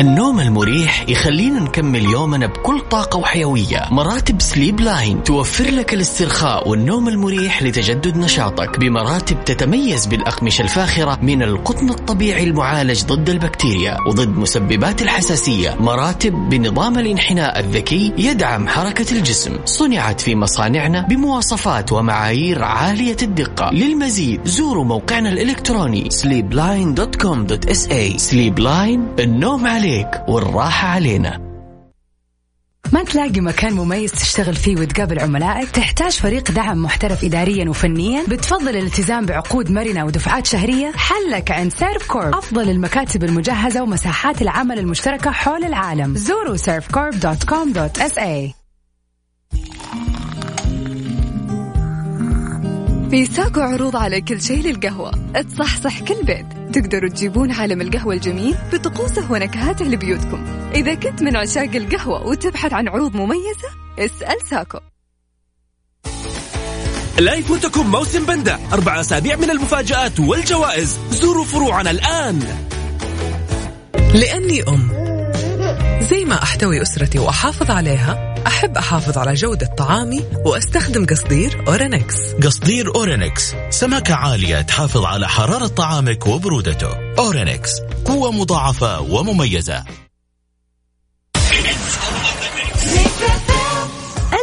[0.00, 3.86] النوم المريح يخلينا نكمل يومنا بكل طاقة وحيوية.
[3.90, 11.42] مراتب Sleep Line توفر لك الاسترخاء والنوم المريح لتجدد نشاطك بمراتب تتميز بالأقمشة الفاخرة من
[11.42, 15.76] القطن الطبيعي المعالج ضد البكتيريا وضد مسببات الحساسية.
[15.80, 19.56] مراتب بنظام الانحناء الذكي يدعم حركة الجسم.
[19.64, 23.70] صنعت في مصانعنا بمواصفات ومعايير عالية الدقة.
[23.72, 31.50] للمزيد زوروا موقعنا الإلكتروني sleepline.com.sa Line النوم عليك والراحة علينا
[32.92, 38.68] ما تلاقي مكان مميز تشتغل فيه وتقابل عملائك؟ تحتاج فريق دعم محترف إداريا وفنيا؟ بتفضل
[38.68, 45.64] الالتزام بعقود مرنة ودفعات شهرية؟ حلك عند Servcorp أفضل المكاتب المجهزة ومساحات العمل المشتركة حول
[45.64, 48.54] العالم زوروا servcorp.com.sa
[53.10, 58.54] في ساكو عروض على كل شيء للقهوة تصحصح كل بيت تقدروا تجيبون عالم القهوة الجميل
[58.72, 60.46] بطقوسه ونكهاته لبيوتكم.
[60.74, 63.68] إذا كنت من عشاق القهوة وتبحث عن عروض مميزة
[63.98, 64.78] اسأل ساكو.
[67.18, 70.98] لا يفوتكم موسم بندا أربع أسابيع من المفاجآت والجوائز.
[71.10, 72.40] زوروا فروعنا الآن.
[74.14, 74.88] لأني أم.
[76.00, 82.16] زي ما أحتوي أسرتي وأحافظ عليها أحب أحافظ على جودة طعامي وأستخدم قصدير أورينكس.
[82.44, 83.54] قصدير أورينكس.
[83.70, 87.14] سماكة عالية تحافظ على حرارة طعامك وبرودته.
[87.18, 87.70] أورينكس.
[88.04, 89.84] قوة مضاعفة ومميزة.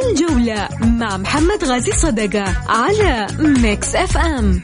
[0.03, 4.61] الجولة مع محمد غازي صدقة على Mix FM.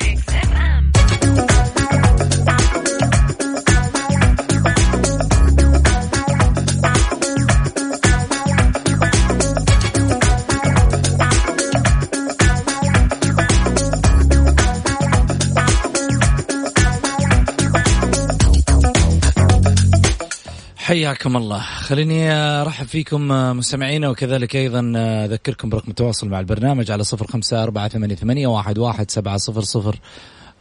[20.83, 21.59] حياكم الله.
[21.59, 23.27] خليني أرحب فيكم
[23.57, 24.93] مستمعينا وكذلك أيضا
[25.25, 29.61] أذكركم برقم التواصل مع البرنامج على صفر خمسة أربعة ثمانية, ثمانية واحد, واحد سبعة صفر
[29.61, 29.99] صفر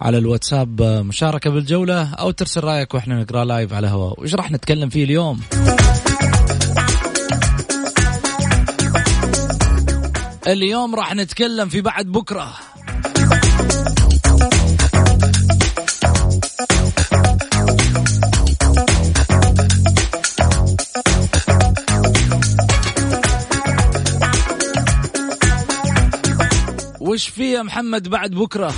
[0.00, 4.20] على الواتساب مشاركة بالجولة أو ترسل رأيك وإحنا نقرأ لايف على الهواء.
[4.20, 5.40] وش راح نتكلم فيه اليوم؟
[10.46, 12.52] اليوم راح نتكلم في بعد بكرة.
[27.12, 28.74] وش في يا محمد بعد بكرة؟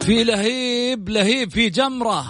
[0.00, 2.24] في لهيب لهيب في جمرة.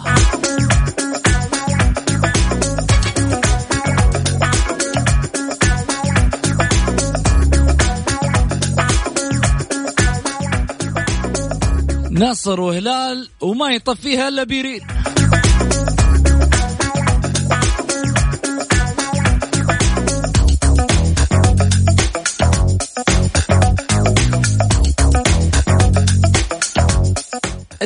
[12.11, 14.96] نصر وهلال وما يطفيها إلا بيرين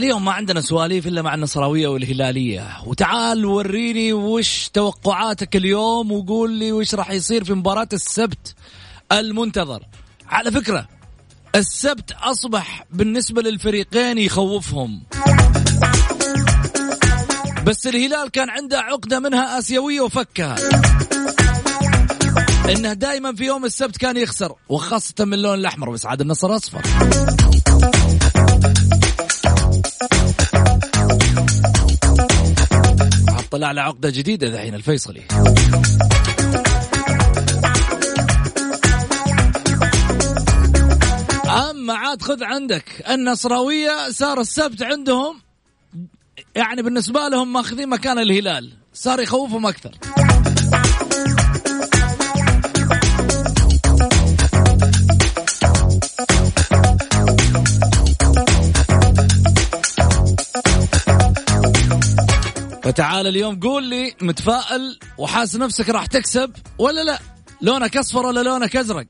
[0.01, 2.69] اليوم ما عندنا سواليف إلا مع النصراوية والهلالية.
[2.87, 8.55] وتعال وريني وش توقعاتك اليوم وقول لي وش راح يصير في مباراة السبت
[9.13, 9.83] المنتظر.
[10.29, 10.89] على فكرة
[11.55, 15.03] السبت أصبح بالنسبة للفريقين يخوفهم.
[17.67, 20.57] بس الهلال كان عنده عقدة منها آسيوية وفكها.
[22.69, 26.83] إنه دائما في يوم السبت كان يخسر وخاصة من اللون الأحمر بس عاد النصر أصفر.
[33.51, 35.23] طلع على عقدة جديدة ذحين الفيصلي.
[41.71, 42.85] أما عاد خذ عندك.
[43.11, 45.41] النصراوية صار السبت عندهم
[46.55, 48.73] يعني بالنسبة لهم ماخذين مكان الهلال.
[48.93, 49.91] صار يخوفهم أكثر.
[62.83, 67.19] فتعال اليوم قول لي متفائل وحاس نفسك راح تكسب ولا لا؟
[67.63, 69.07] لونك أصفر ولا لونك أزرق؟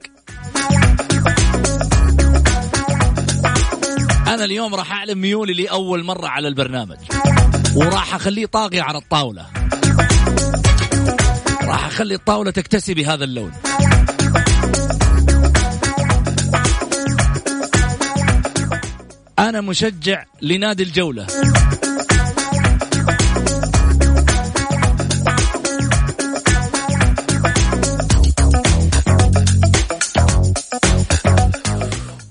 [4.27, 6.97] أنا اليوم راح أعلن ميولي لأول مرة على البرنامج
[7.77, 9.47] وراح أخليه طاغي على الطاولة.
[11.63, 13.53] راح أخلي الطاولة تكتسي بهذا اللون.
[19.39, 21.27] أنا مشجع لنادي الجولة.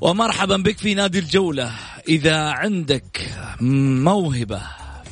[0.02, 1.72] ومرحبا بك في نادي الجولة.
[2.10, 3.30] إذا عندك
[3.62, 4.62] موهبة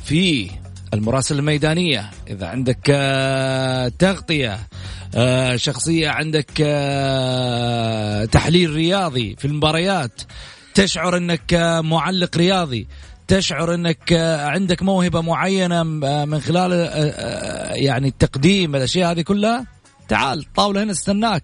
[0.03, 0.49] في
[0.93, 4.59] المراسلة الميدانية إذا عندك آه، تغطية
[5.15, 10.21] آه، شخصية عندك آه، تحليل رياضي في المباريات
[10.73, 11.53] تشعر أنك
[11.83, 12.87] معلق رياضي
[13.27, 15.83] تشعر أنك عندك موهبة معينة
[16.25, 16.71] من خلال
[17.71, 19.65] يعني التقديم الأشياء هذه كلها
[20.07, 21.43] تعال طاولة هنا استناك.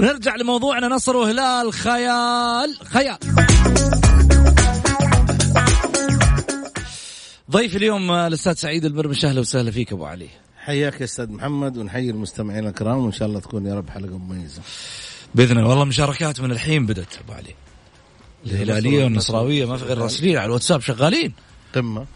[0.00, 3.18] ونرجع لموضوعنا نصر وهلال خيال خيال.
[7.50, 10.28] ضيف اليوم الأستاذ سعيد البرمش أهلا وسهلا فيك أبو علي.
[10.56, 14.62] حياك يا أستاذ محمد ونحيي المستمعين الكرام وإن شاء الله تكون يا رب حلقة مميزة.
[15.34, 17.54] بإذن الله والله مشاركات من الحين بدت أبو علي.
[18.46, 21.32] الهلالية والنصراوية ما في غير راسلين على الواتساب شغالين.
[21.74, 22.06] قمة.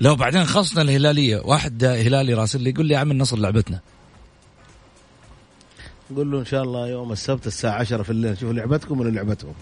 [0.00, 3.80] لو بعدين خلصنا الهلالية واحد هلالي راسل لي يقول لي يا عم النصر لعبتنا.
[6.16, 9.54] قول له إن شاء الله يوم السبت الساعة 10 في الليل شوفوا لعبتكم ولا لعبتهم.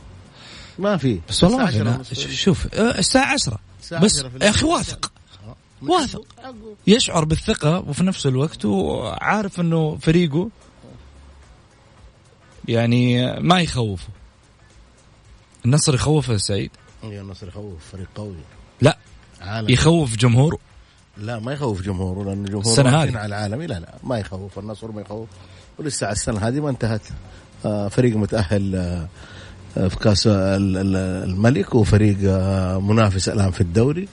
[0.79, 1.21] ما في.
[1.29, 3.59] بس والله شوف آه، الساعة 10
[4.03, 5.13] بس يا أخي واثق.
[5.83, 6.25] واثق.
[6.87, 10.51] يشعر بالثقة وفي نفس الوقت وعارف إنه فريقه
[12.69, 14.09] يعني ما يخوفه.
[15.65, 16.71] النصر يخوفه سعيد؟
[17.05, 18.37] يا النصر يخوف فريق قوي.
[18.81, 18.99] لا.
[19.41, 19.71] عالم.
[19.71, 20.59] يخوف جمهوره.
[21.17, 23.19] لا ما يخوف جمهوره لأن جمهوره السنة هذه.
[23.19, 23.67] على العالمي.
[23.67, 24.59] لا لا ما يخوف.
[24.59, 25.29] النصر ما يخوف.
[25.79, 27.01] ولسه السنة هذه ما انتهت.
[27.65, 28.75] آه، فريق متأهل
[29.77, 34.09] آه، في كاس الملك وفريق آه، منافس الآن في الدوري.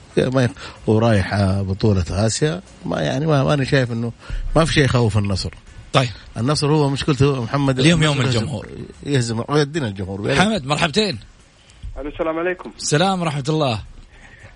[0.86, 2.62] ورايح بطولة آسيا.
[2.84, 4.12] ما يعني ما أنا شايف إنه
[4.56, 5.54] ما في شيء يخوف النصر.
[5.92, 6.08] طيب.
[6.36, 8.68] النصر هو مشكلته محمد اليوم يوم الجمهور.
[9.06, 11.18] يهزم يدينا الجمهور حمد مرحبتين.
[11.98, 12.70] السلام عليكم.
[12.78, 13.72] السلام ورحمة الله.
[13.72, 13.82] آه،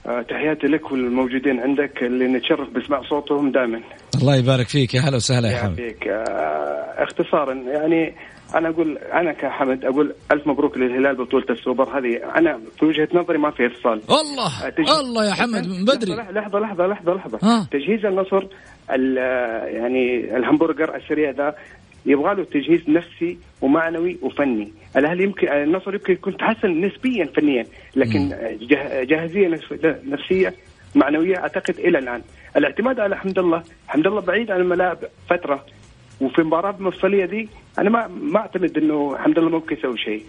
[0.05, 3.81] تحياتي لك والموجودين عندك اللي نتشرف بسماع صوتهم دائما.
[4.21, 4.95] الله يبارك فيك.
[4.95, 5.77] يا هلا وسهلا يا حمد.
[5.77, 8.15] فيك آه، اختصارا يعني
[8.55, 11.99] أنا أقول أنا كحمد أقول ألف مبروك للهلال ببطوله السوبر.
[11.99, 14.01] هذه أنا في وجهة نظري ما فيه فصال.
[14.11, 16.15] الله تجهيز الله يا حمد من بدري.
[16.15, 17.65] لحظة لحظة لحظة لحظة آه.
[17.65, 18.45] تجهيز النصر
[19.77, 21.55] يعني الهمبرجر السريع ذا
[22.07, 24.73] يبغى له تجهيز نفسي ومعنوي وفني.
[24.97, 27.67] الاهلي يمكن النصر يمكن يكون تحسن نسبيا فنيا
[27.97, 28.29] لكن
[29.09, 30.55] جاهزية نفسية
[30.95, 32.23] معنوية أعتقد إلى الآن.
[32.57, 34.99] الاعتماد على حمد الله حمد الله بعيد عن الملاعب
[35.31, 35.67] فترة.
[36.21, 37.49] وفي مباراة المفصليه دي
[37.79, 40.25] أنا ما ما أعتمد إنه حمد الله ممكن يسوي شيء.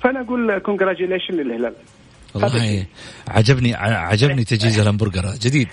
[0.00, 1.74] فأنا أقول كونجراجيليشن للهلال.
[2.34, 2.86] والله
[3.28, 5.68] عجبني عجبني تجهيز الهمبرجر جديد.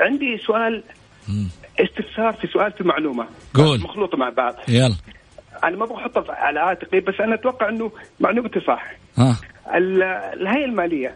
[0.00, 0.82] عندي سؤال
[1.80, 3.80] استفسار في سؤال في معلومه قول.
[3.80, 4.54] مخلوطه مع بعض.
[4.68, 4.94] يلا.
[5.64, 8.92] أنا ما أبغى احطها على عاتقي بس أنا أتوقع إنه معلومتي صح.
[9.18, 9.36] ها.
[9.74, 11.14] الهيئة المالية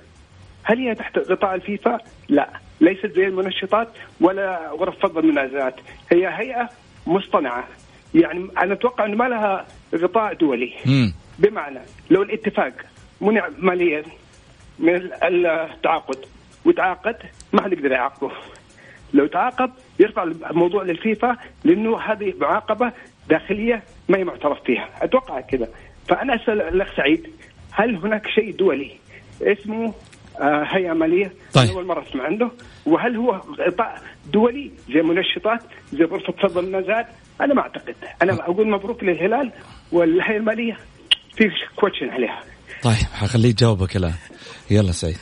[0.63, 2.51] هل هي تحت غطاء الفيفا؟ لا.
[2.81, 3.89] ليست زي المنشطات
[4.21, 5.75] ولا غرف فض المنازعات
[6.13, 6.69] هي هيئة
[7.07, 7.65] مصطنعة.
[8.15, 10.73] يعني أنا أتوقع إنه ما لها غطاء دولي.
[10.87, 11.11] م.
[11.39, 11.79] بمعنى
[12.11, 12.73] لو الاتفاق
[13.21, 14.03] منع ماليا
[14.79, 16.19] من التعاقد
[16.65, 17.17] وتعاقد
[17.53, 18.31] ما حد يقدر يعاقبه.
[19.15, 22.93] لو تعاقب يرفع الموضوع للفيفا لأنه هذه معاقبة
[23.29, 24.89] داخلية ما هي معترف فيها.
[25.03, 25.69] أتوقع كذا.
[26.09, 27.31] فأنا أسأل الأخ سعيد
[27.73, 28.91] هل هناك شيء دولي
[29.43, 29.95] اسمه
[30.41, 31.71] آه هيئة مالية؟ طيب.
[31.71, 32.51] أول مرة أسمع عنده.
[32.87, 34.03] وهل هو غطاء
[34.33, 35.61] دولي زي منشطات
[35.93, 37.07] زي غرفة فضل النزات
[37.41, 37.95] أنا ما أعتقد.
[38.23, 39.53] أنا أقول مبروك للهلال
[39.93, 40.77] والهيئة المالية.
[41.37, 41.45] في
[41.77, 42.41] كوتشن عليها.
[42.83, 44.15] طيب حخليه يجاوبك الآن.
[44.71, 45.17] يلا سعيد.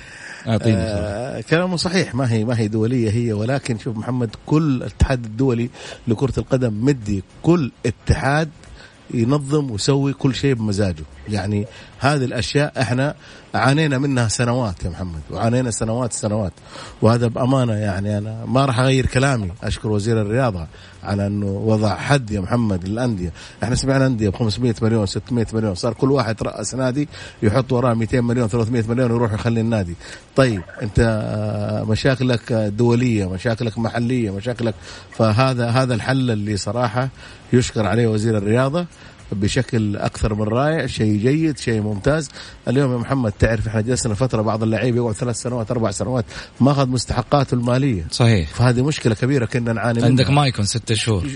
[0.46, 2.14] أعطيني آه كلامه صحيح.
[2.14, 5.70] ما هي ما هي دولية هي ولكن شوف محمد كل الاتحاد الدولي
[6.08, 8.48] لكرة القدم مدي كل اتحاد
[9.14, 11.04] ينظم ويسوي كل شيء بمزاجه.
[11.28, 11.66] يعني
[11.98, 13.14] هذه الأشياء إحنا
[13.54, 16.52] عانينا منها سنوات يا محمد وعانينا سنوات سنوات
[17.02, 20.66] وهذا بأمانة يعني أنا ما راح أغير كلامي أشكر وزير الرياضة
[21.02, 25.74] على أنه وضع حد يا محمد للأندية إحنا سمعنا أندية ب 500 مليون 600 مليون
[25.74, 27.08] صار كل واحد رأس نادي
[27.42, 29.94] يحط وراه 200 مليون 300 مليون ويروح يخلي النادي.
[30.36, 34.74] طيب أنت آه، مشاكلك دولية مشاكلك محلية مشاكلك
[35.16, 37.08] فهذا هذا الحل اللي صراحة
[37.52, 38.86] يشكر عليه وزير الرياضة.
[39.34, 40.86] بشكل أكثر من رائع.
[40.86, 42.28] شيء جيد شيء ممتاز.
[42.68, 46.24] اليوم يا محمد تعرف إحنا جلسنا فترة بعض اللعيبة يقعد ثلاث سنوات أربع سنوات
[46.60, 48.06] ما أخذ مستحقاته المالية.
[48.10, 48.48] صحيح.
[48.54, 50.08] فهذه مشكلة كبيرة كنا نعاني منها.
[50.08, 51.26] عندك مايكون ست شهور.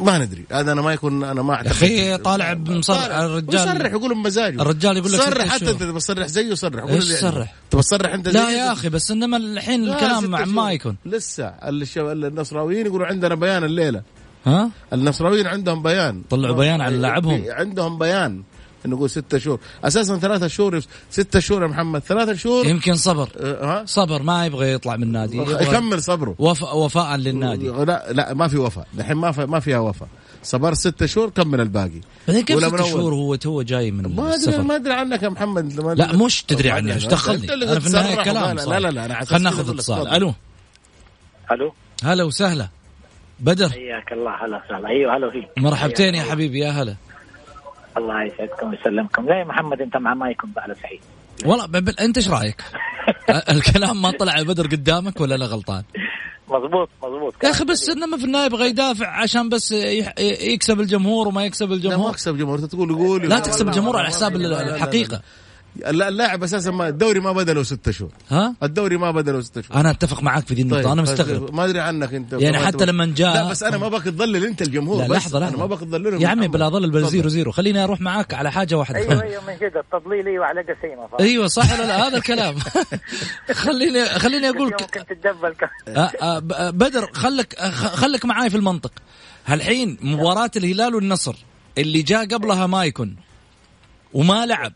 [0.00, 0.44] ما ندري.
[0.52, 1.70] هذا أنا ما يكون أنا ما أعتقد.
[1.70, 4.62] أخي طالع بمصرح الرجال يصرح يقول بمزاجه.
[4.62, 6.84] الرجال يقول لك صرح حتى انت تبى تصرح زيه صرح.
[6.84, 10.96] إيش صرح؟ تبى تصرح أنت لا يا أخي بس إنما الحين الكلام مع مايكون.
[11.06, 14.02] لسه النصراويين يقولوا عندنا بيان الليلة.
[14.46, 16.22] ها؟ النصراويين عندهم بيان.
[16.30, 17.44] طلعوا بيان على لاعبهم.
[17.48, 18.42] عندهم بيان.
[18.86, 19.60] نقول ستة شهور.
[19.84, 22.02] أساسا ثلاثة شهور ستة شهور يا محمد.
[22.02, 22.66] ثلاثة شهور.
[22.66, 23.28] يمكن صبر.
[23.36, 24.22] أه ها؟ صبر.
[24.22, 25.38] ما يبغى يطلع من النادي.
[25.38, 26.34] يكمل صبره.
[26.38, 27.68] وفاء وفاء للنادي.
[27.68, 28.86] لا لا ما في وفاء.
[28.98, 30.08] الحين ما في ما فيها وفاء.
[30.42, 32.00] صبر ستة شهور كمل الباقي.
[32.28, 35.22] بعدين كيف ولا من ست؟ شهور هو تو جاي من ما أدري ما أدري عنك
[35.22, 35.80] يا محمد.
[35.80, 36.24] ما لا أدري.
[36.24, 38.56] مش تدري عني إيش دخلني أنا في النهاية كلام.
[38.56, 40.08] لا لا لا أنا خلينا ناخذ اتصال.
[40.08, 40.34] ألو؟
[41.52, 41.72] ألو؟
[42.04, 42.68] هلا وسهلا.
[43.40, 43.68] بدر.
[43.68, 44.88] حياك الله هلا وسهلا.
[44.88, 45.48] أيوه هلا فيك.
[45.56, 46.94] مرحبتين يا حبيبي يا هلا.
[47.96, 49.28] الله يسعدكم ويسلمكم.
[49.28, 51.00] لا يا محمد أنت مع مايكم على سعيد.
[51.44, 51.68] والله
[52.00, 52.62] أنت إيش رأيك؟
[53.50, 55.82] الكلام ما طلع بدر قدامك ولا لا غلطان؟
[56.48, 57.44] مضبوط مضبوط.
[57.44, 61.62] يا أخي بس إنما في النهاية يبغى يدافع عشان بس يح- يكسب الجمهور وما يكسب
[61.66, 62.10] لا ما الجمهور.
[62.10, 64.36] اكسب جمهور أنت تقول يقول لا تكسب الجمهور على حساب.
[64.36, 65.20] الحقيقة.
[65.86, 68.10] اللاعب أساسا ما الدوري ما بدأ له ستة شهور.
[68.30, 69.80] ها؟ الدوري ما بدأ له ستة شهور.
[69.80, 70.92] أنا أتفق معاك في ذي النقطة.
[70.92, 72.32] أنا طيب، مستغرب ما أدري عنك أنت.
[72.32, 75.16] يعني حتى لما جاء لا بس أنا ما بك تضلل انت الجمهور لا بس.
[75.16, 76.48] لحظة أنا ما لحظه بك تضللهم يا عمي.
[76.48, 77.08] بلا ظل تفضل.
[77.08, 78.98] زيرو زيرو خليني أروح معاك على حاجة واحدة.
[78.98, 82.56] أيوه أيوه من جد التضليل أيوه على قسيمة؟ أيوه صح ولا لا؟ هذا الكلام.
[83.52, 85.54] خليني خليني أقول ممكن تتدبل
[85.88, 87.58] آه، آه، ب- آه، بدر خلك
[87.94, 88.92] خلك معاي في المنطق.
[89.46, 91.34] هالحين مباراة الهلال والنصر
[91.78, 93.16] اللي جاء قبلها ما يكون
[94.14, 94.72] وما لعب.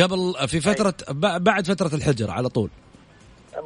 [0.00, 2.70] قبل في فترة ب- بعد فترة الحجر على طول.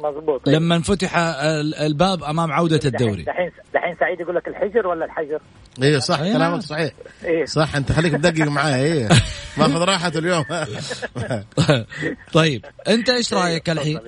[0.03, 3.23] مضبوط لما انفتح ال- الباب أمام عودة الدوري.
[3.23, 5.39] دحين دحين سعيد يقول لك الحجر ولا الحجر؟
[5.81, 6.37] أيوه صح أيوة.
[6.37, 6.91] كلامك صحيح.
[7.23, 7.45] إيه.
[7.45, 9.09] صح أنت خليك تدقق معايا إيه.
[9.57, 10.45] ماخذ راحته اليوم.
[12.33, 13.99] طيب أنت إيش رأيك الحين؟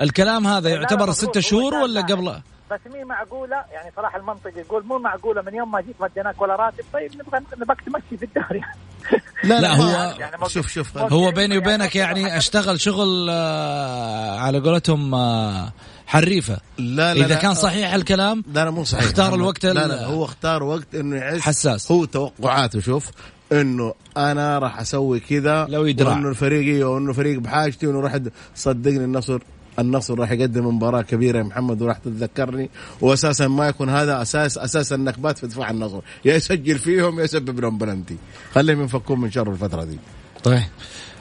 [0.00, 1.38] الكلام هذا يعتبر مضبوط.
[1.38, 2.40] شهور هو ولا كان- قبل
[2.70, 6.42] بس مي معقولة يعني صراحة المنطق يقول مو معقولة من يوم ما جيت ما اديناك
[6.42, 8.62] ولا راتب طيب نبغى نبغاك تمشي في الدوري
[9.44, 14.38] لا لا، ما- هو- يعني شوف شوف هو بيني وبينك موقف- يعني أشتغل شغل آه،
[14.38, 15.72] على قولتهم آه،
[16.06, 17.40] حريفة لا لا إذا لا.
[17.40, 19.34] كان صحيح الكلام لا لا مو صحيح اختار.
[19.34, 21.92] الوقت لا لا هو اختار وقت إنه يعيش حساس.
[21.92, 23.10] هو توقعاته شوف
[23.52, 26.12] إنه أنا راح أسوي كذا لو يدرع.
[26.12, 28.18] وإنه الفريق وإنه الفريق بحاجتي وإنه راح
[28.54, 29.38] صدقني النصر
[29.78, 32.70] النصر راح يقدم مباراة كبيرة يا محمد وراح تتذكرني.
[33.00, 36.00] واساسا ما يكون هذا أساس أساس النكبات في دفاع النصر.
[36.24, 38.16] يا يسجل فيهم يا يسبب لهم بلنتي
[38.52, 39.98] خليهم ينفكون من شر الفترة دي.
[40.44, 40.62] طيب.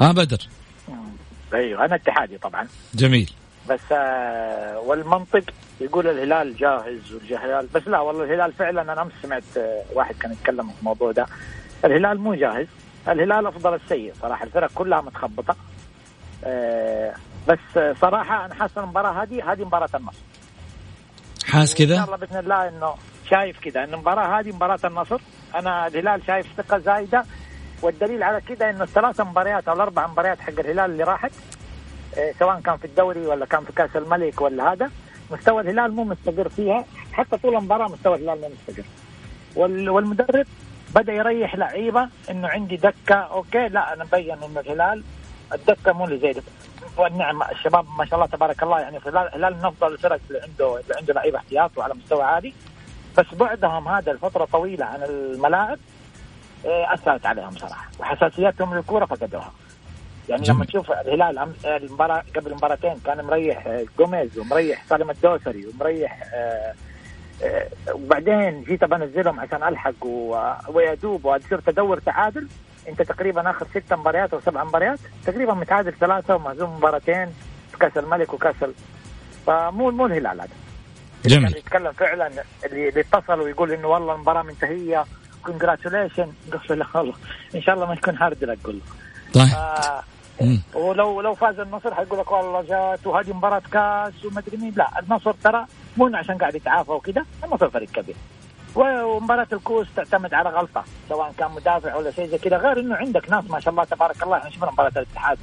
[0.01, 0.47] ها بدر.
[1.53, 2.67] أيوه أنا اتحادي طبعا.
[2.93, 3.31] جميل.
[3.69, 5.43] بس آه والمنطق
[5.81, 10.31] يقول الهلال جاهز والهلال بس لا والله الهلال فعلا أنا أمس سمعت آه واحد كان
[10.31, 11.25] يتكلم في الموضوع ده.
[11.85, 12.67] الهلال مو جاهز.
[13.07, 14.45] الهلال أفضل السيء صراحة.
[14.45, 15.55] الفرق كلها متخبطة.
[16.43, 17.13] آه
[17.47, 20.19] بس صراحة أنا حاسس المباراة هذه هذه مباراة النصر.
[21.45, 22.93] حاس إن شاء كذا الله بإذن الله إنه
[23.29, 23.83] شايف كذا.
[23.83, 25.21] إن المباراة هذه مباراة النصر.
[25.55, 27.25] أنا الهلال شايف ثقة زايدة.
[27.81, 31.31] والدليل على كذا إنه الثلاث مباريات أو الأربع مباريات حق الهلال اللي راحت
[32.17, 34.91] آه، سواء كان في الدوري ولا كان في كأس الملك ولا هذا
[35.31, 36.85] مستوى الهلال مو مستقر فيها.
[37.13, 38.83] حتى طول المباراة مستوى الهلال مو مستقر.
[39.55, 40.45] وال- والمدرب
[40.95, 43.15] بدأ يريح لعيبة إنه عندي دكة.
[43.15, 45.03] أوكي لا أنا مبين إنه الهلال
[45.53, 46.41] الدكة مو اللي زي.
[46.97, 50.79] والنعم الشباب ما شاء الله تبارك الله يعني في الهلال من افضل الفرق اللي عنده
[50.79, 52.53] اللي عنده لعيبة احتياط وعلى مستوى عالي
[53.17, 55.79] بس بعدهم هذا الفترة طويلة عن الملاعب
[56.65, 59.51] آه، أثرت عليهم صراحة وحساسيتهم للكورة فقدوها
[60.29, 60.55] يعني جميل.
[60.57, 66.73] لما تشوف الهلال المباراة قبل مباراتين كان مريح آه، جوميز ومريح سالم الدوسري ومريح آه،
[67.93, 70.05] وبعدين جيت بنزلهم عشان ألحق
[70.67, 72.47] ويدوب وتصير تدور تعادل
[72.89, 77.27] انت تقريبا آخر ست مباريات أو سبع مباريات تقريبا متعادل ثلاثة ومهزوم مباراتين
[77.71, 78.55] في كأس الملك وكأس.
[79.47, 80.49] فمو مو الهلال هذا.
[81.25, 81.45] جميل.
[81.45, 82.27] اللي يتكلم فعلا
[82.65, 85.05] اللي اللي اتصل ويقول إنه والله المباراة منتهية.
[85.45, 87.13] congratulation قلت له والله
[87.55, 88.79] إن شاء الله ما يكون hard luck قول
[89.33, 89.47] طيب.
[89.55, 90.03] آه.
[90.73, 94.73] ولو لو فاز النصر حيقول لك والله جات وهذه مباراة كأس وما أدري مين.
[94.75, 95.65] لا النصر ترى
[95.97, 98.15] مو عشان قاعد يتعافى وكذا النصر فريق كبير.
[98.75, 102.57] ومباراة الكؤوس تعتمد على غلطة سواء كان مدافع ولا شيء زي كذا.
[102.57, 105.37] غير إنه عندك ناس ما شاء الله تبارك الله إحنا شفنا مباراة الاتحاد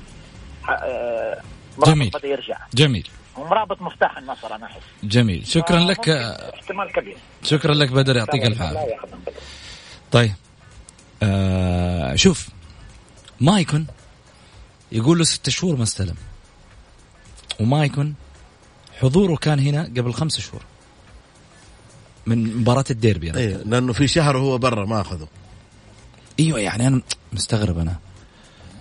[0.69, 1.43] آه،
[1.87, 2.11] جميل.
[2.11, 2.59] بدأ يرجع.
[2.75, 3.09] جميل.
[3.37, 4.83] ومرابط مفتاح النصر أنا أحس.
[5.03, 5.47] جميل.
[5.47, 6.09] شكرا آه، لك.
[6.09, 7.17] احتمال كبير.
[7.43, 8.97] شكرا لك بدر يعطيك الف عافية.
[10.13, 10.33] طيب.
[11.23, 12.49] آه شوف
[13.41, 13.87] مايكون
[14.93, 16.17] يقول له ست شهور ما استلم.
[17.61, 18.15] ومايكون
[19.01, 20.63] حضوره كان هنا قبل خمس شهور.
[22.29, 25.29] من مباراة الديربي أنا إيه لأنه في شهر وهو برا ما أخذه.
[26.41, 27.97] إيوه يعني أنا مستغرب أنا.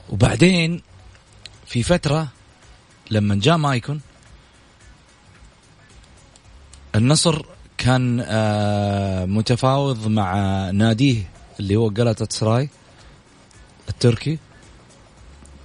[0.09, 0.81] وبعدين
[1.65, 2.27] في فترة
[3.11, 4.01] لما جاء مايكون
[6.95, 7.45] النصر
[7.77, 10.35] كان آه متفاوض مع
[10.71, 12.69] ناديه اللي هو جلطة سراي
[13.89, 14.39] التركي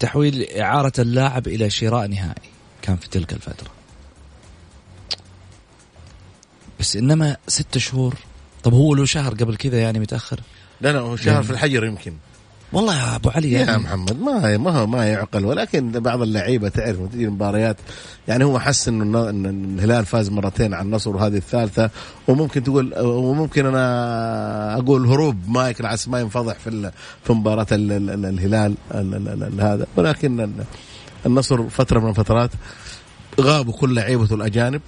[0.01, 2.51] تحويل إعارة اللاعب إلى شراء نهائي
[2.83, 3.71] كان في تلك الفترة.
[6.83, 8.15] بس إنما ست شهور.
[8.63, 10.41] طب هو له شهر قبل كذا يعني متأخر؟
[10.81, 12.13] لا لا هو شهر يعني- في الحجر يمكن.
[12.73, 13.83] والله يا أبو علي يا يعني.
[13.83, 15.45] محمد ما ما هو ما يعقل.
[15.45, 17.77] ولكن بعض اللعيبة تعرف تجي المباريات
[18.29, 21.91] يعني هو حس إنه الهلال فاز مرتين على النصر وهذه الثالثة.
[22.29, 26.91] وممكن تقول وممكن أنا أقول هروب مايك العس ما ينفضح في
[27.25, 29.87] في مباراة ال- ال- ال- الهلال ال- ال- ال- هذا.
[29.97, 30.65] ولكن ال-
[31.27, 32.51] النصر فترة من الفترات
[33.41, 34.81] غابوا كل لعيبته الأجانب.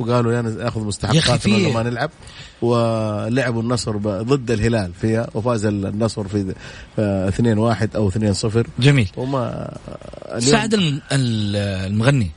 [0.00, 2.10] وقالوا يا ناخذ يا أخي مستحقات في- ولا ما نلعب.
[2.62, 6.54] ولعبوا النصر ضد الهلال فيها وفاز النصر في
[6.98, 9.10] آه، 2-1 أو 2-0 جميل.
[9.16, 9.76] وما
[10.38, 12.30] سعد الم- ال- المغني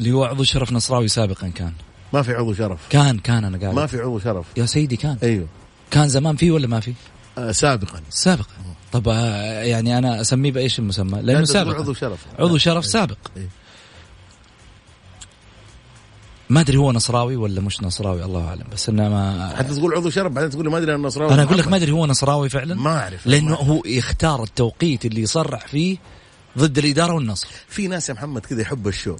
[0.00, 1.72] اللي هو عضو شرف نصراوي سابقا كان.
[2.12, 2.80] ما في عضو شرف.
[2.90, 3.74] كان كان أنا قاعد.
[3.74, 4.46] ما في عضو شرف.
[4.56, 5.16] يا سيدي كان.
[5.22, 5.46] أيوه.
[5.90, 6.94] كان زمان فيه ولا ما فيه؟
[7.38, 8.00] آه، سابقا.
[8.10, 8.48] سابقا.
[8.92, 12.18] طب آه، يعني أنا أسميه بإيش المسمى؟ لأنه سابق عضو شرف.
[12.38, 13.16] عضو شرف سابق.
[13.36, 13.48] إيه.
[16.50, 18.64] ما أدري هو نصراوي ولا مش نصراوي الله أعلم.
[18.72, 21.34] بس إنه ما حتى تقول عضو شرف بعدين تقول ما أدري أنا نصراوي.
[21.34, 21.68] أنا أقول لك.
[21.68, 23.26] ما أدري هو نصراوي فعلا؟ ما أعرف.
[23.26, 23.68] لأنه ما.
[23.68, 25.96] هو يختار التوقيت اللي يصرح فيه
[26.58, 27.48] ضد الإدارة والنصر.
[27.68, 29.16] في ناس يا محمد كذا يحب الشو.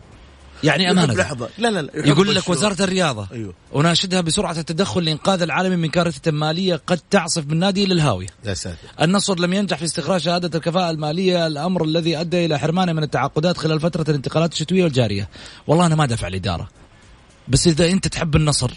[0.65, 1.15] يعني أمانة.
[1.15, 1.49] لحظة.
[1.59, 2.49] لا لا لا يقول لك.
[2.49, 3.29] وزارة الرياضة.
[3.33, 3.55] أيوه.
[3.73, 8.77] وناشدها بسرعة التدخل لإنقاذ العالم من كارثة مالية قد تعصف بالنادي للهاويه يا ساتر.
[9.03, 13.59] النصر لم ينجح في استخراج شهادة الكفاءة المالية الأمر الذي أدى إلى حرمانة من التعاقدات
[13.59, 15.29] خلال فترة الانتقالات الشتوية والجارية.
[15.67, 16.69] والله أنا ما دافع الإدارة.
[17.49, 18.71] بس إذا أنت تحب النصر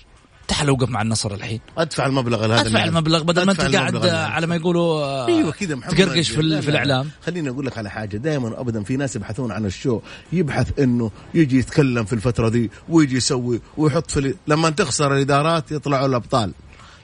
[0.48, 1.60] تعال وقف مع النصر الحين.
[1.78, 5.51] أدفع المبلغ هذا أدفع المبلغ بدل ما أنت قاعد آه، على ما يقولوا آه، أيوه
[5.51, 6.72] كذا محمد تقرقش في, لا، في لا.
[6.72, 7.10] الإعلام.
[7.25, 8.18] خليني أقول لك على حاجة.
[8.18, 10.00] دائما ابدا في ناس يبحثون عن الشو.
[10.34, 15.72] يبحث إنه يجي يتكلم في الفترة دي ويجي يسوي ويحط في ال- لما تخسر الإدارات
[15.72, 16.53] يطلعوا الأبطال.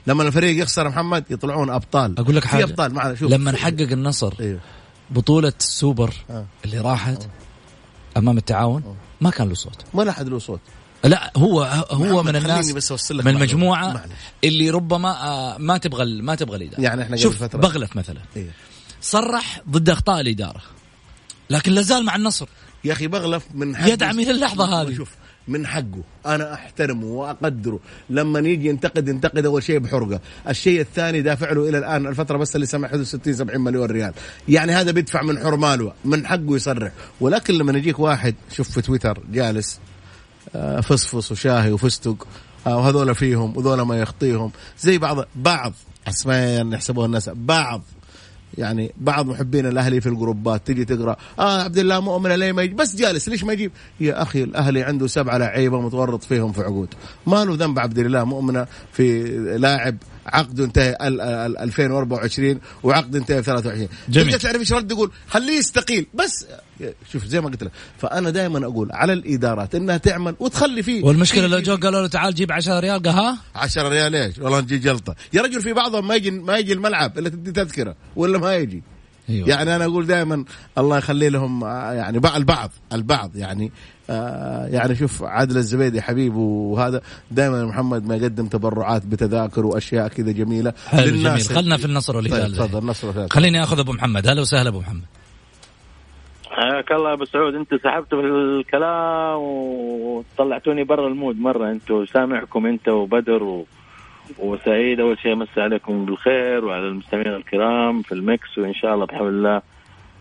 [0.06, 2.18] لما الفريق يخسر محمد يطلعون أبطال.
[2.18, 2.64] أقول لك في حاجة.
[2.64, 2.94] أبطال.
[2.94, 3.30] معنا شوف.
[3.30, 4.60] لما نحقق النصر أيوه
[5.10, 6.46] بطولة السوبر آه.
[6.64, 7.26] اللي راحت
[8.16, 9.84] أمام التعاون ما كان له صوت.
[9.94, 10.60] ما لا أحد له صوت.
[11.04, 13.34] لا هو هو من الناس بس أوصل لك من.
[13.36, 14.12] المجموعه معلش.
[14.44, 16.80] اللي ربما آه، ما تبغى ما تبغى الإدارة.
[16.80, 18.20] يعني قبل شوف فترة- بغلف مثلا.
[18.36, 18.50] إيه.
[19.00, 20.60] صرح ضد أخطاء الإدارة.
[21.50, 22.48] لكن لازال مع النصر.
[22.84, 23.88] يا أخي بغلف من حقه.
[23.88, 24.94] يدعم إلى اللحظة هذه.
[24.96, 25.10] شوف
[25.48, 26.02] من حقه.
[26.26, 27.80] أنا أحترمه وأقدره.
[28.10, 30.20] لما يجي ينتقد ينتقد أول شيء بحرقة.
[30.48, 34.12] الشيء الثاني دافع له إلى الآن الفترة بس اللي سمح له 60 70 مليون ريال.
[34.48, 36.92] يعني هذا بيدفع من حر ماله من حقه يصرح.
[37.20, 39.80] ولكن لما يجيك واحد شوف في تويتر جالس
[40.82, 42.26] فصفص وشاهي وفستق
[42.66, 44.50] آه، وهذول فيهم وذولا ما يخطيهم.
[44.80, 45.72] زي بعض بعض
[46.08, 47.82] أسماء يحسبوها الناس بعض
[48.58, 52.74] يعني بعض محبين الأهلي في الجروبات تجي تقرأ آه عبد الله مؤمن ليه ما يجي؟
[52.74, 56.88] بس جالس ليش ما يجيب؟ يا أخي الأهلي عنده سبعه لعيبة متورط فيهم في عقود.
[57.26, 59.22] ما له ذنب عبد الله مؤمن في
[59.58, 59.96] لاعب
[60.32, 64.26] عقده انتهى ال- ال- 2024 وعقده انتهى 23 جميل.
[64.32, 66.46] ترجع تعرف إيش رد يقول خليه يستقيل بس
[67.12, 71.46] شوف زي ما قلت لك فأنا دائما أقول على الإدارات إنها تعمل وتخلي فيه والمشكلة
[71.46, 74.78] لو جو قالوا له تعال جيب 10 ريال قال ها 10 ريال إيش؟ والله نجي
[74.78, 78.54] جلطة، يا رجل في بعضهم ما يجي ما يجي الملعب إلا تدي تذكرة ولا ما
[78.54, 78.82] يجي.
[79.30, 79.48] أيوة.
[79.48, 80.44] يعني أنا أقول دائما
[80.78, 83.72] الله يخلي لهم آه، يعني بع- البعض البعض يعني
[84.10, 90.32] آه يعني شوف عادل الزبيدي حبيب وهذا دائما محمد ما يقدم تبرعات بتذاكر وأشياء كذا
[90.32, 92.66] جميلة حلو جميل للناس خلنا في النصر والهلال طيب.
[92.66, 93.30] تفضل نصر والهلال.
[93.32, 95.02] خليني أخذ أبو محمد هلا وسهلا أبو محمد
[96.50, 102.66] حياك الله أبو سعود أنت سحبتوا في الكلام وطلعتوني برا ال mood مرة أنتوا سامعكم
[102.66, 103.66] أنت وبدر و...
[104.38, 109.06] وسعيد أول شيء امسي عليكم بالخير وعلى المستمعين الكرام في ال Mix وإن شاء الله
[109.06, 109.62] بحول الله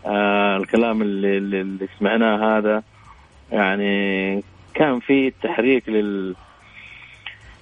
[0.05, 2.83] آه الكلام اللي, اللي سمعناه هذا
[3.51, 4.43] يعني
[4.73, 6.35] كان في تحريك لل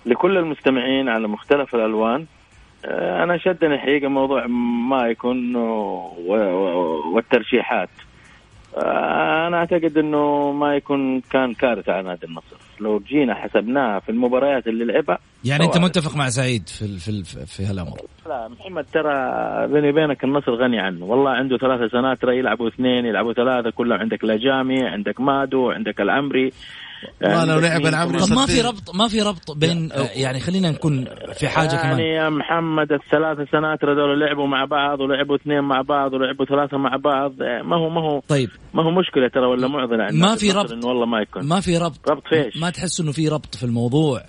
[0.05, 2.25] لكل المستمعين على مختلف الألوان.
[2.85, 4.45] آه، أنا شدني حقيقة موضوع
[4.89, 7.89] مايكون و- و- والترشيحات.
[8.77, 12.55] أنا أعتقد إنه ما يكون كان كارثة على نادي النصر.
[12.79, 15.77] لو جينا حسبناها في المباريات اللي لعبها يعني أنت.
[15.77, 19.13] متفق مع سعيد في في في هالأمر؟ لا محمد ترى
[19.67, 21.05] بيني وبينك النصر غني عنه.
[21.05, 26.51] والله عنده ثلاثة سناترة يلعبوا اثنين يلعبوا ثلاثة كلهم عندك لاجامي عندك مادو عندك العمري.
[27.21, 28.61] ما لو عندك لعب العمري؟ طب ما في.
[28.61, 31.99] ربط ما في ربط بين آه، يعني خلينا نكون في حاجة يعني كمان.
[31.99, 36.95] يا محمد الثلاثة سناترة دول لعبوا مع بعض ولعبوا اثنين مع بعض ولعبوا ثلاثة مع
[36.95, 37.31] بعض.
[37.41, 38.49] ما هو ما هو طيب.
[38.73, 40.85] ما هو مشكلة ترى ولا معضلة عند ما في ربط.
[40.85, 41.47] والله ما يكون.
[41.47, 42.09] ما في ربط.
[42.09, 44.21] ربط فيش ما تحس إنه في ربط في الموضوع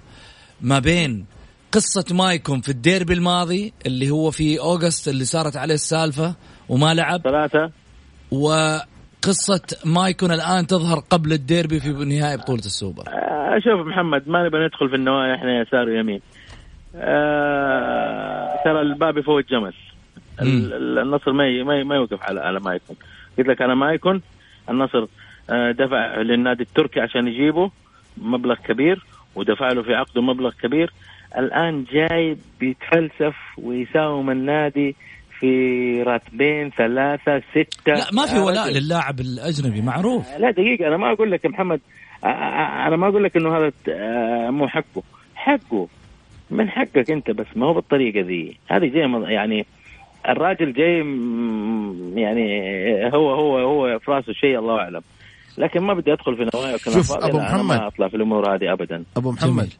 [0.60, 1.26] ما بين
[1.72, 6.34] قصة مايكون في الديربي الماضي اللي هو في أوغست اللي صارت عليه السالفة
[6.68, 7.70] وما لعب ثلاثة؟
[9.26, 13.02] وقصة مايكون الآن تظهر قبل الديربي في نهائي بطولة السوبر.
[13.08, 16.20] آه، شوف محمد ما نبغى ندخل في النوايا إحنا يسار ويمين.
[16.96, 19.72] آه ترى الباب يفوت جمل.
[20.42, 22.96] ال- ال- النصر ما ما ما يوقف على على ما يكون
[23.38, 24.22] قلت لك أنا ما يكون
[24.70, 25.06] النصر
[25.50, 27.70] آه، دفع للنادي التركي عشان يجيبه
[28.18, 30.92] مبلغ كبير ودفع له في عقده مبلغ كبير.
[31.38, 34.96] الآن جاي بيتفلسف ويساوم النادي
[35.40, 37.92] في راتبين ثلاثة ستة.
[37.92, 40.26] لا ما في ولاء للاعب الأجنبي معروف.
[40.38, 41.80] لا دقيقة أنا ما أقول لك يا محمد
[42.86, 43.72] أنا ما أقول لك إنه هذا
[44.50, 45.02] مو حقه.
[45.34, 45.88] حقه
[46.50, 48.58] من حقك أنت بس ما هو بالطريقة ذي.
[48.70, 49.66] هذه جاي يعني
[50.28, 50.96] الراجل جاي
[52.22, 52.46] يعني
[53.14, 55.02] هو هو هو في راسه شيء الله أعلم.
[55.58, 59.04] لكن ما بدي أدخل في نوايا شوف أبو محمد ما أطلع في الأمور هذه ابدا.
[59.16, 59.72] أبو محمد.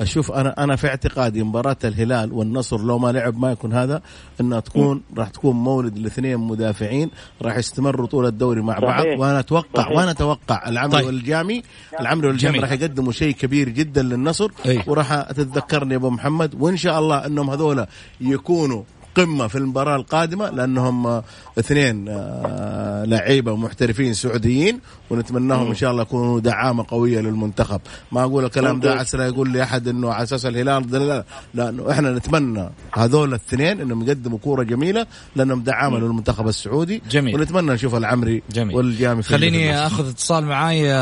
[0.00, 4.02] أشوف أنا أنا في اعتقادي مباراة الهلال والنصر لو ما لعب ما يكون هذا
[4.40, 7.10] إنها تكون راح تكون مولد الاثنين مدافعين
[7.42, 8.84] راح يستمروا طول الدوري مع صحيح.
[8.86, 9.96] بعض وأنا أتوقع صحيح.
[9.96, 11.06] وأنا أتوقع العمري طيب.
[11.06, 11.62] والجامي
[12.00, 14.82] العمري والجامي راح يقدموا شيء كبير جدا للنصر أي.
[14.86, 17.86] وراح تتذكرني أبو محمد وإن شاء الله إنهم هذول
[18.20, 18.82] يكونوا
[19.16, 21.22] قمة في المباراة القادمة لأنهم
[21.58, 27.80] اثنين آه، لعيبة محترفين سعوديين ونتمناهم إن شاء الله يكونوا دعامة قوية للمنتخب.
[28.12, 31.24] ما أقول الكلام ده عسى يقول لي أحد إنه على أساس الهلال لا لا
[31.54, 37.02] لأنه إحنا نتمنى هذول الاثنين إنهم يقدموا كورة جميلة لأنهم دعامة للمنتخب السعودي.
[37.10, 37.34] جميل.
[37.34, 38.76] ونتمنى نشوف العمري جميل.
[38.76, 40.94] والجامي خليني أخذ اتصال معاي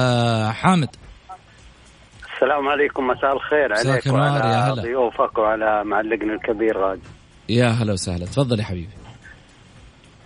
[0.53, 0.88] حامد.
[2.35, 7.00] السلام عليكم مساء الخير عليك وعلى ضيوفك وعلى معلقنا الكبير غادي
[7.48, 8.24] يا هلا وسهلا.
[8.24, 8.88] تفضل يا حبيبي.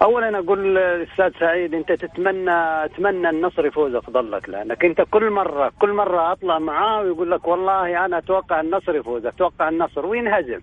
[0.03, 2.51] اولا أقول أستاذ سعيد أنت تتمنى
[2.85, 7.49] اتمنى النصر يفوز افضل لك لأنك أنت كل مرة كل مرة أطلع معاه ويقول لك
[7.49, 10.61] والله أنا أتوقع النصر يفوز أتوقع النصر وينهزم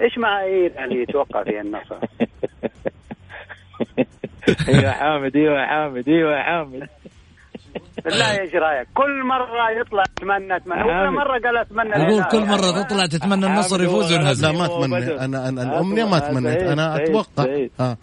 [0.00, 1.96] إيش معايير يعني يتوقع فيها النصر
[4.68, 6.88] أيوه حامد أيوه حامد أيوه حامد.
[8.04, 10.82] بالله إيش رايك؟ كل مرة يطلع أتمنى أتمنى.
[10.82, 14.46] كل مرة قال أتمنى يقول كل مرة تطلع تتمنى النصر يفوز وينهزم.
[14.46, 15.24] لا ما أتمنى.
[15.24, 17.44] أنا أنا الامنيه ما تمنيت أنا أتوقع.
[17.80, 17.96] ها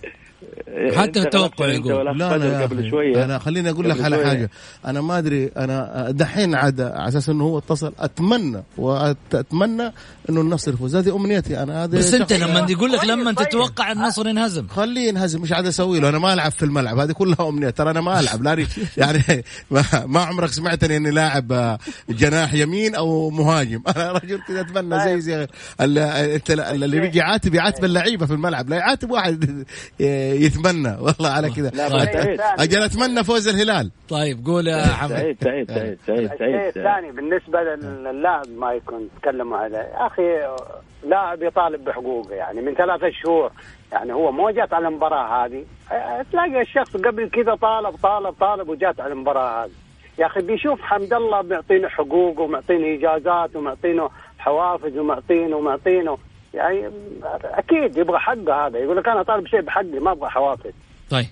[0.96, 2.18] حتى التوقع يقول.
[2.18, 3.26] لا لا قبل شوية.
[3.26, 4.50] أنا خليني أقول لك على حاجة.
[4.86, 9.94] أنا ما أدري أنا دحين عاد على أساس إنه هو اتصل أتمنى وأتمنى
[10.30, 10.96] إنه النصر يفوز.
[10.96, 13.50] هذه أمنيتي أنا هذه بس أنت لما يقول لك لما طيب.
[13.50, 14.68] تتوقع النصر ينهزم.
[14.68, 16.10] خليه ينهزم مش عاد أسوي له.
[16.10, 17.70] أنا ما ألعب في الملعب هذه كلها أمنية.
[17.70, 18.58] ترى أنا ما ألعب لا
[18.98, 19.44] يعني
[20.06, 23.82] ما عمرك سمعتني إني لاعب آه، جناح يمين أو مهاجم.
[23.96, 25.48] أنا رجل كذا أتمنى زي زي
[25.82, 28.70] اللي بيجي يعاتب يعاتب اللعيبة في الملعب.
[28.70, 29.66] لا يعاتب واحد
[30.48, 30.98] يتمنى.
[31.06, 31.72] والله على كذا.
[32.60, 33.92] أجل أتمنى فوز الهلال.
[34.10, 37.60] طيب قول يا حمد سعيد سعيد سعيد سعيد سعيد الثاني بالنسبة
[38.12, 39.78] للاعب ما يكون تكلموا عليه.
[39.78, 40.24] يا أخي
[41.04, 43.52] لاعب يطالب بحقوقه يعني من ثلاثة شهور.
[43.92, 45.66] يعني هو مو جات على المباراة هذه.
[46.32, 49.72] تلاقي الشخص قبل كذا طالب طالب طالب وجات على المباراة هذه.
[50.20, 56.18] يا أخي بيشوف حمد الله معطينه حقوق ومعطينه إجازات ومعطينه حوافز ومعطينه ومعطينه
[56.54, 56.92] يعني
[57.44, 58.80] أكيد يبغى حقه هذا.
[58.80, 60.74] يقول لك أنا طالب شيء بحقي ما أبغى حوافز.
[61.10, 61.26] طيب.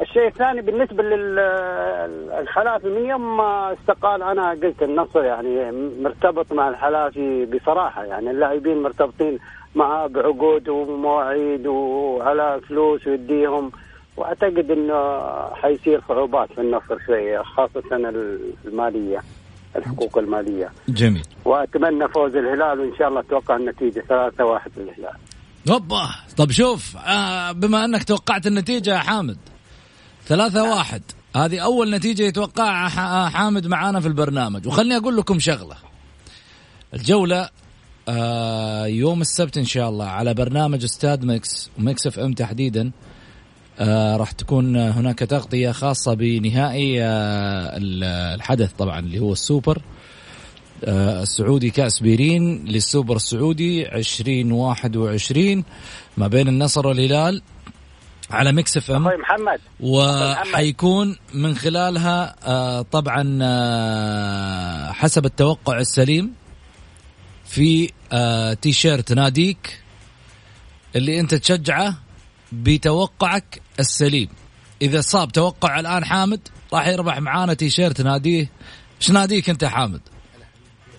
[0.00, 7.46] الشيء الثاني بالنسبة للحلافي من يوم ما استقال أنا قلت النصر يعني مرتبط مع الحلافي
[7.46, 8.04] بصراحة.
[8.04, 9.38] يعني اللاعبين مرتبطين
[9.74, 13.72] معاه بعقود ومواعيد وعلى فلوس ويديهم.
[14.16, 15.20] وأعتقد إنه
[15.54, 17.82] حيصير صعوبات في النصر شوية خاصة
[18.64, 19.22] المالية.
[19.76, 20.70] الحقوق المالية.
[20.88, 21.22] جميل.
[21.44, 25.16] وأتمنى فوز الهلال وإن شاء الله أتوقع النتيجة 3 1 للهلال.
[25.70, 29.38] اوبا طب شوف آه بما أنك توقعت النتيجة يا حامد
[30.26, 31.02] ثلاثة واحد
[31.36, 35.76] هذه أول نتيجة يتوقعها حامد معانا في البرنامج وخلني أقول لكم شغلة
[36.94, 37.48] الجولة
[38.08, 43.09] آه يوم السبت إن شاء الله على برنامج استاد Mix و Mix FM تحديدا آه
[44.16, 47.78] راح تكون هناك تغطية خاصة بنهائي آه
[48.34, 49.82] الحدث طبعا اللي هو السوبر
[50.84, 55.64] آه السعودي كأس بيرين للسوبر السعودي 2021
[56.16, 57.42] ما بين النصر والهلال
[58.30, 59.04] على Mix FM.
[59.04, 59.60] محمد.
[59.80, 66.32] وحيكون من خلالها آه طبعا آه حسب التوقع السليم
[67.44, 69.80] في آه تي شيرت ناديك
[70.96, 71.94] اللي أنت تشجعه
[72.52, 74.28] بتوقعك السليم.
[74.82, 78.48] إذا صاب توقع الآن حامد راح يربح معانا تي شيرت ناديه.
[79.00, 80.00] إيش ناديك أنت حامد؟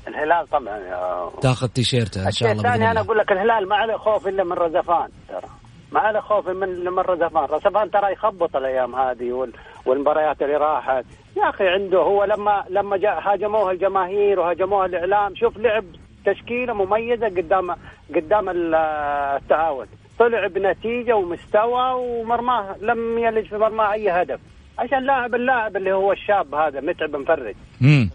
[0.08, 3.76] الهلال طبعا يا تاخذ تي شيرت إن شاء الله الثاني أنا أقول لك الهلال ما
[3.76, 5.50] عليه خوف إلا من رزفان ترى.
[5.92, 7.44] ما على خوف من من رزفان.
[7.44, 9.50] رزفان ترى يخبط الأيام هذه
[9.86, 11.06] والمباريات اللي راحت.
[11.38, 15.86] يا أخي عنده هو لما لما جاء هاجموه الجماهير وهاجموه الإعلام شوف لعب
[16.26, 17.76] تشكيلة مميزة قدام
[18.16, 19.88] قدام التعاون.
[20.22, 24.40] طلع بنتيجة ومستوى ومرماه لم يلج في مرماه أي هدف.
[24.80, 28.10] عشان لاعب اللاعب اللي هو الشاب هذا متعب مفرج امم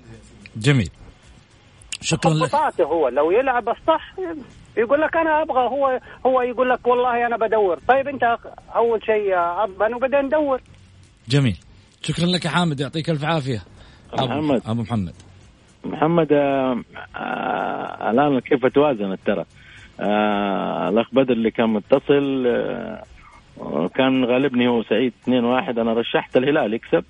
[0.56, 0.90] جميل.
[2.00, 3.08] شكرا لك هو.
[3.08, 4.14] لو يلعب الصح
[4.76, 7.78] يقول لك أنا أبغى هو هو يقول لك والله أنا بدور.
[7.88, 8.36] طيب أنت
[8.76, 10.60] أول شيء اضمن وبعدين ندور
[11.28, 11.56] جميل.
[12.02, 13.62] شكرا لك يا حامد يعطيك ألف عافية.
[14.12, 14.62] أبو محمد.
[14.66, 15.14] أبو محمد.
[15.84, 16.82] محمد آه
[17.16, 19.44] آه الآن كيف توازنت ترى
[20.00, 23.02] آه الأخ بدر اللي كان متصل آه
[23.94, 25.30] كان غالبني هو سعيد 2-1
[25.78, 27.04] أنا رشحت الهلال يكسب.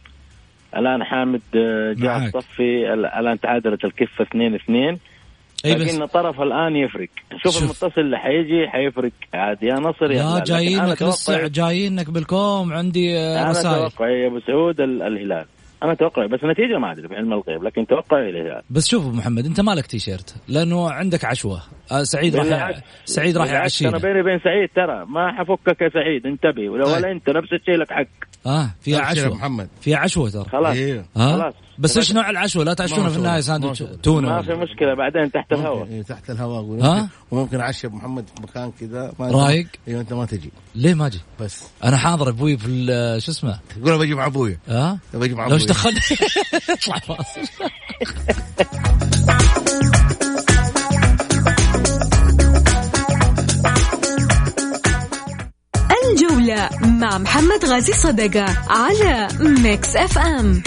[0.76, 2.30] الآن حامد آه، جاء.
[2.30, 4.98] صفي الآن تعادلت الكفة 2-2
[5.64, 7.08] أي بس- لكن طرف الآن يفرق.
[7.42, 7.62] شوف, شوف.
[7.62, 9.10] المتصل اللي حيجي حيفرق.
[9.34, 14.26] عاد يا نصر يا لا جايينك لسه جايينك بالكوم عندي آه، أنا رسائل توقعي يا
[14.26, 15.44] أبو سعود ال- الهلال.
[15.82, 19.60] أنا توقعي بس النتيجه ما أدري بعلم الغيب لكن توقعي الهلال بس شوف محمد أنت
[19.60, 21.62] مالك تيشيرت؟ لأنه عندك عشوة.
[21.92, 22.74] آه، سعيد راح.
[23.04, 23.90] سعيد راح يعشينا.
[23.90, 26.68] أنا بيني وبين سعيد ترى ما حفكك يا سعيد انتبه.
[26.68, 28.06] ولو ولا أنت نفس الشيء لك حق.
[28.46, 29.34] آه فيها عشوة.
[29.34, 29.68] محمد.
[29.80, 30.44] فيها عشوة ترى.
[30.44, 31.04] خلاص إيه.
[31.16, 31.54] ها خلاص.
[31.78, 33.16] بس إيش نوع العشوة؟ لا تعشونا ما في.
[33.16, 33.84] النهاية ساندويتش.
[34.02, 34.28] تونة.
[34.28, 35.86] ما في مشكلة بعدين تحت الهواء.
[35.86, 40.00] إيه، تحت الهواء ها؟ وممكن, وممكن اعشى ابو محمد في مكان كذا ما رايق؟ أيوه
[40.00, 40.50] أنت ما تجي.
[40.74, 41.62] ليه ما أجي؟ بس.
[41.84, 45.54] أنا حاضر أبوي في ال- شو اسمه؟ تقول بجي مع ابويا ها؟ بجي مع لو
[45.54, 46.00] إيش دخلني
[46.70, 46.98] اطلع.
[46.98, 47.40] فاصل.
[56.10, 60.62] الجولة مع محمد غازي صدقة على Mix FM.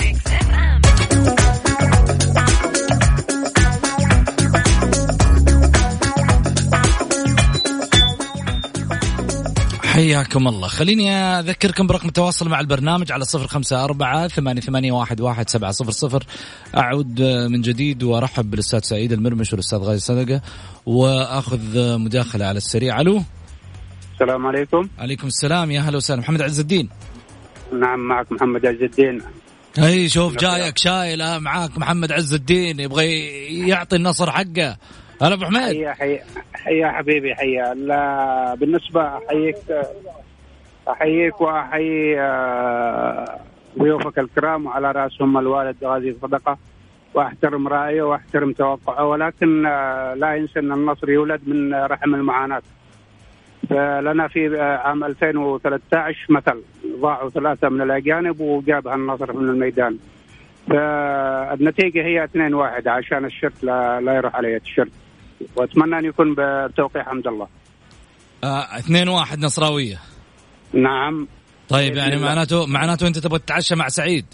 [10.00, 10.68] حياكم الله.
[10.68, 15.72] خليني أذكركم برقم التواصل مع البرنامج على صفر خمسة أربعة ثمانية, ثمانية واحد, واحد سبعة
[15.72, 16.24] صفر صفر.
[16.78, 20.42] أعود من جديد وأرحب بالأستاذ سعيد المرمش والأستاذ غازي صدقة
[20.86, 23.02] وأخذ مداخلة على السريع.
[23.02, 23.24] ألو؟
[24.14, 24.90] السلام عليكم.
[25.00, 25.72] عليكم السلام.
[25.72, 26.22] يا هلا وسهلا.
[26.22, 26.90] محمد عز الدين.
[27.74, 29.22] نعم معك محمد عز الدين.
[29.80, 33.08] أي شوف جايك شايل آه، معاك محمد عز الدين يبغى
[33.68, 34.78] يعطي النصر حقه.
[35.22, 35.88] هلا أبو حميد.
[35.88, 36.20] حيا
[36.54, 37.74] حيا حبيبي حيا.
[37.74, 39.56] لا بالنسبة أحييك
[40.90, 43.40] أحييك وأحيي آه،
[43.80, 46.58] ضيوفك الكرام وعلى رأسهم الوالد غازي صدقة.
[47.14, 52.62] وأحترم رأيه وأحترم توقعه ولكن آه، لا ينسى أن النصر يولد من رحم المعاناة.
[53.70, 56.62] فلنا في آه، عام 2013 مثل
[57.02, 59.98] ضاعوا ثلاثة من الأجانب وجابها النصر من الميدان.
[60.70, 64.92] فالنتيجة هي 2-1 عشان الشرط لا, لا يروح عليه الشرط.
[65.56, 67.48] وأتمنى أن يكون بتوقيع حمد الله.
[68.44, 70.00] آه اثنين واحد نصراوية.
[70.74, 71.28] نعم.
[71.70, 72.16] طيب يعني.
[72.16, 74.26] معناته معناته أنت تبغى تتعشى مع سعيد.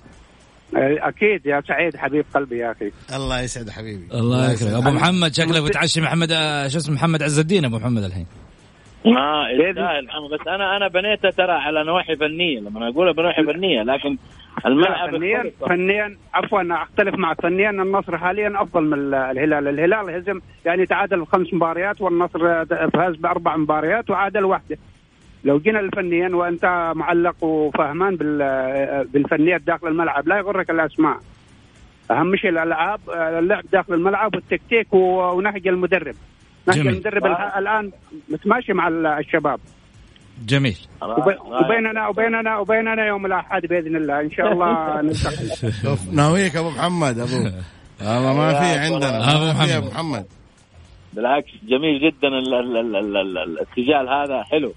[0.76, 2.92] أكيد يا سعيد حبيب قلبي يا أخي.
[3.16, 4.08] الله يسعد حبيبي.
[4.14, 4.74] الله يكرمك.
[4.74, 8.26] أبو محمد شكلك بتعشي محمد آه، شو اسمه محمد عز الدين أبو محمد الحين.
[9.06, 13.84] ما يستاهل محمد بس أنا أنا بنيته ترى على نواحي فنية لما أقول بنواحي فنية
[13.84, 14.18] لكن
[14.66, 15.52] الملعب فنيا.
[15.70, 21.22] فنيا عفوا أختلف معك فنيا النصر حاليا أفضل من ال- الهلال، الهلال هزم يعني تعادل
[21.22, 24.78] بخمس مباريات والنصر فاز بأربع مباريات وعادل واحدة.
[25.44, 31.18] لو جينا فنيا وأنت معلق وفهمان بال- بالفنيات داخل الملعب لا يغرك الأسماء.
[32.12, 36.16] أهم شيء الألعاب اللعب داخل الملعب والتكتيك ونهج المدرب.
[36.74, 36.88] جميل.
[36.94, 37.26] المدرب
[37.58, 37.92] الان
[38.30, 39.60] متماشي مع ال- الشباب.
[40.46, 45.72] جميل وب- وبيننا وبيننا وبيننا يوم الأحد بإذن الله إن شاء الله نلتقي.
[45.82, 47.36] شوف ناويك أبو محمد أبو
[48.02, 49.84] والله ما في عندنا أبو ما في يا محمد.
[49.84, 50.26] أبو محمد
[51.14, 54.74] بالعكس جميل جدا ال- ال- ال- ال- ال- ال- السجال هذا حلو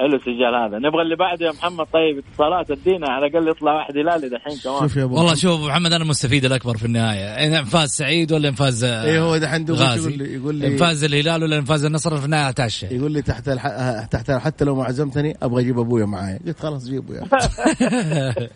[0.00, 0.78] حلو السجال هذا.
[0.78, 1.86] نبغى اللي بعده يا محمد.
[1.92, 3.08] طيب اتصالات ادينا.
[3.10, 4.80] على الأقل يطلع واحد هلالي دحين كمان.
[4.80, 5.34] شوف يا أبو والله.
[5.34, 7.26] شوف أبو محمد أنا المستفيد الأكبر في النهاية.
[7.26, 11.42] إن فاز سعيد ولا فاز آه، إيه هو دحين يقول لي يقول لي فاز الهلال
[11.42, 12.86] ولا إن فاز النصر في النهاية أتعشى.
[12.86, 13.66] يقول لي تحت الح...
[14.10, 17.26] تحت حتى لو ما عزمتني أبغى أجيب أبويا معايا قلت خلاص جيبه يا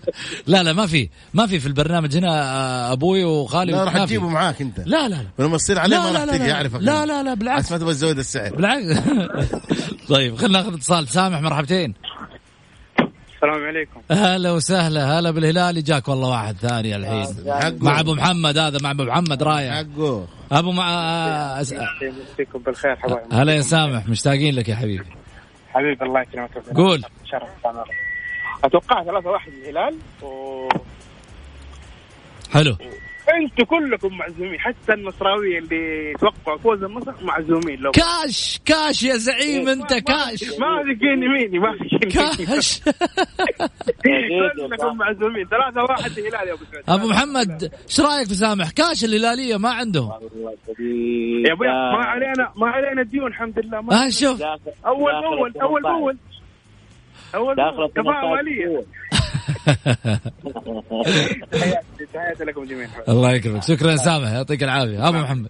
[0.47, 4.05] لا لا ما في ما في في البرنامج هنا آه، أبوي وخالي لا راح.
[4.05, 4.79] تجيبه معاك أنت.
[4.79, 5.27] لا لا لا.
[5.39, 6.49] ولما تصير عليه لا، ما لا، راح لا، تجي لا.
[6.49, 6.81] يعرفك.
[6.81, 7.73] لا لا لا بالعكس.
[7.73, 8.57] ما تبغى تزود السعر.
[8.57, 9.01] بالعكس.
[10.09, 11.95] طيب خلينا ناخذ اتصال سامح مرحبتين.
[13.35, 14.01] السلام عليكم.
[14.11, 17.27] هلا وسهلا هلا بالهلال جاك والله واحد ثاني الحين.
[17.53, 17.77] حقه.
[17.81, 19.75] مع أبو محمد هذا مع أبو محمد رايح.
[19.75, 20.27] حقه.
[20.53, 25.05] أبو مع أس- يمسيكم بالخير حبايبي هلا يا سامح مشتاقين لك يا حبيبي.
[25.69, 26.51] حبيبي الله يكرمك.
[26.77, 27.03] قول.
[27.25, 27.49] شرف
[28.65, 30.69] أتوقع ثلاثة واحد الهلال و...
[32.53, 32.77] حلو.
[33.33, 37.91] أنتوا كلكم معزومين حتى النصراوية اللي توقعوا فوز النصر معزومين لو.
[37.91, 40.45] كاش كاش يا زعيم انت كاش.
[40.59, 42.81] ما ذكين يميني ما كاش.
[44.69, 46.85] كلكم معزومين ثلاثة واحد الهلال يا أبو سعود.
[46.89, 50.11] أبو محمد إيش رأيك في سامح؟ كاش الهلالية ما عندهم.
[50.11, 53.81] يا أبوي ما علينا ما علينا ديون الحمد لله.
[53.81, 54.43] ما ها شوف.
[54.87, 56.17] أول باول أول باول
[57.35, 58.85] أول داخل باول كفاءة 18 مالية.
[62.13, 63.63] تحياتي لكم جميعا الله يكرمك.
[63.63, 65.09] شكرا يا سامح يعطيك العافية.
[65.09, 65.49] أبو محمد.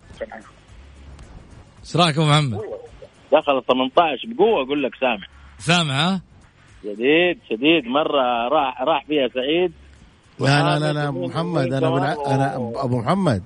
[1.85, 2.61] إيش رايك أبو محمد؟
[3.33, 5.27] دخل 18 بقوة أقول لك سامع
[5.59, 6.21] سامع ها؟
[6.83, 7.85] شديد شديد.
[7.85, 9.73] مرة راح راح فيها سعيد.
[10.41, 12.17] لا لا لا لا أبو محمد أنا بالع...
[12.27, 13.43] أنا أبو محمد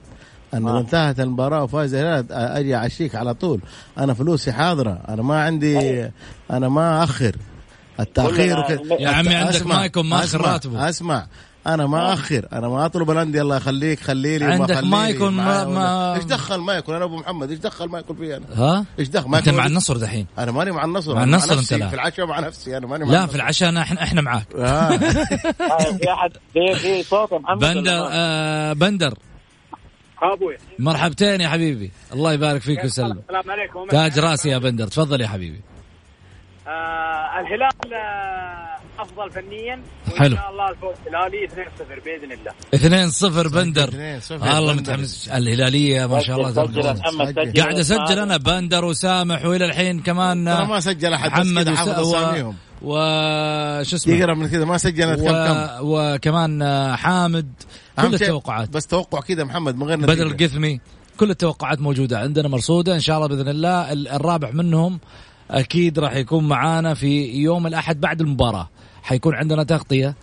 [0.55, 0.81] أنا آه.
[0.81, 3.61] انتهت المباراة وفاز الهلال أجي أعشيك على طول.
[3.99, 6.09] أنا فلوسي حاضرة أنا ما عندي
[6.51, 7.37] أنا ما أخر.
[8.01, 8.81] التأخير وكذا.
[9.01, 10.89] يا عمي عندك أسمع- مايكون ماخر أسمع- راتبه.
[10.89, 11.27] أسمع.
[11.67, 15.65] أنا ما أخر أنا ما أطلب الأندية الله يخليك خلي لي عندك ما- معايا ما-
[15.67, 19.25] ولا- إيش دخل مايكون أنا أبو محمد إيش دخل مايكون فيه أنا؟ ها؟ إيش دخل؟
[19.25, 21.89] أنت مايكون مع النصر دحين؟ أنا ماني مع النصر مع النصر أنت نفسي لا.
[21.89, 23.31] في العشاء مع نفسي أنا ماني مع لا النصر.
[23.31, 24.47] في العشاء أنا- إحنا إحنا معاك.
[24.57, 24.97] آه.
[25.99, 29.15] في احد في في صوت محمد بندر ما؟ آه بندر.
[30.23, 30.57] أبوي.
[30.79, 31.91] مرحبتين يا حبيبي.
[32.13, 33.87] الله يبارك فيك ويسلم السلام عليكم.
[33.91, 34.87] تاج راسي يا بندر.
[34.87, 35.61] تفضل يا حبيبي.
[36.69, 39.83] آه الهلال آه أفضل فنيا.
[40.09, 40.37] وإن حلو.
[40.37, 42.53] شاء الله الفوز الهلالي 2-0 بإذن الله.
[42.75, 43.91] 2 0 بندر.
[43.91, 44.75] 2-0 الله بندر.
[44.93, 46.53] متحمس الهلالية ما شاء الله
[47.63, 51.79] قاعد أسجل أنا بندر وسامح وإلى الحين كمان ترى ما سجل أحد محمد كذا وس...
[51.79, 52.17] حافظ و...
[52.17, 52.55] أساميهم.
[52.83, 55.27] وش اسمه؟ يقرأ من كذا ما سجل كم و...
[55.27, 55.69] كم.
[55.83, 57.53] وكمان آه، حامد.
[58.01, 58.69] كل التوقعات.
[58.71, 60.81] بس توقع كذا محمد من غير بدر القثمي.
[61.17, 63.93] كل التوقعات موجودة عندنا مرصودة إن شاء الله بإذن الله.
[63.93, 64.99] ال- الرابع منهم
[65.51, 68.69] أكيد راح يكون معانا في يوم الأحد بعد المباراة.
[69.03, 70.15] حيكون عندنا تغطية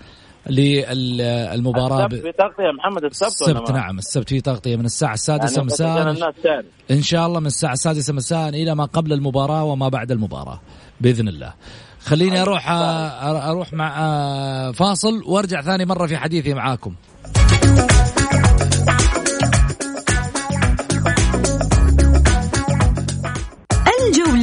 [0.50, 5.56] للمباراة السبت في تغطية يا محمد السبت السبت؟ نعم السبت في تغطية من الساعة السادسة
[5.56, 6.66] يعني مساء.
[6.92, 10.62] إن شاء الله من الساعة السادسة مساء إلى ما قبل المباراة وما بعد المباراة
[11.02, 11.54] بإذن الله.
[12.00, 16.96] خليني أروح آه، أروح مع آه، فاصل وأرجع ثاني مرة في حديثي معاكم.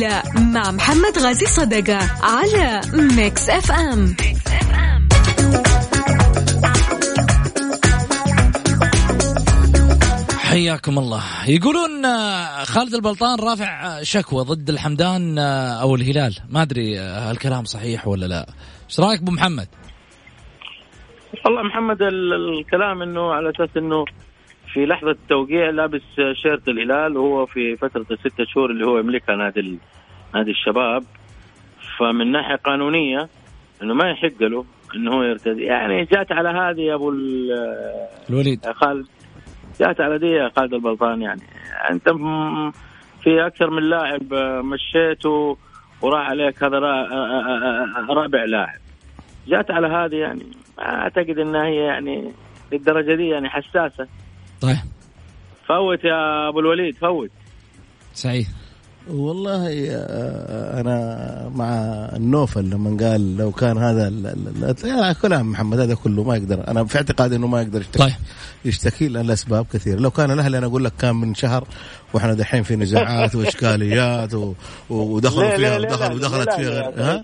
[0.03, 2.81] الجولة مع محمد غازي صدقة على
[3.17, 4.17] Mix FM
[10.39, 11.23] حياكم الله.
[11.49, 16.35] يقولون آه، خالد البلطان رافع آه، شكوى ضد الحمدان آه، أو الهلال.
[16.51, 18.47] ما أدري هالكلام صحيح ولا لا.
[18.91, 19.69] إيش رأيك أبو محمد؟
[21.45, 24.05] والله محمد ال- الكلام إنه على أساس إنه
[24.73, 26.01] في لحظة التوقيع لابس
[26.33, 29.79] شيرت الهلال وهو في فترة الستة شهور اللي هو يملكها نادي
[30.35, 31.05] نادي الشباب.
[31.99, 33.29] فمن ناحية قانونية
[33.83, 34.65] إنه ما يحق له
[34.97, 37.51] إنه هو يرتدي يعني جات على هذه يا أبو ال-
[38.31, 38.67] الوليد.
[38.71, 39.07] خالد.
[39.81, 41.41] جات على دي يا خالد البلطان يعني.
[41.91, 42.09] أنت
[43.23, 45.57] في أكثر من لاعب مشيته
[46.03, 47.07] وراح عليك هذا را-
[48.11, 48.79] رابع لاعب.
[49.49, 50.43] جات على هذه يعني.
[50.81, 52.33] أعتقد إنها هي يعني
[52.73, 54.09] للدرجة دي يعني حساسة.
[54.63, 54.77] طيب.
[55.69, 57.31] فوت يا أبو الوليد فوت.
[58.15, 58.47] سعيد
[59.11, 61.69] والله آه، أنا مع
[62.17, 64.27] النوفل لما قال لو كان هذا ال-
[64.81, 66.69] ال- كلام محمد هذا كله ما يقدر.
[66.69, 67.99] أنا في اعتقادي إنه ما يقدر يشتكي.
[67.99, 68.13] طيب.
[68.65, 71.65] يشتكي لأن الأسباب كثير لو كان الأهلي أنا أقول لك كان من شهر
[72.15, 74.53] وإحنا دحين في نزاعات وإشكاليات و...
[74.91, 77.23] ودخلوا فيها ليه- ليه ودخل لا- ودخلت ليه فيها ها؟